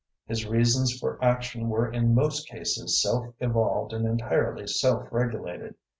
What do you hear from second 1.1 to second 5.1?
action were in most cases self evolved and entirely self